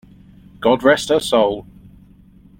God 0.61 0.81
rest 0.81 1.09
her 1.09 1.19
soul! 1.19 1.67